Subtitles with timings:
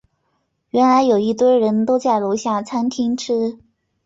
[0.71, 3.59] 原来有一堆人都在楼下餐厅吃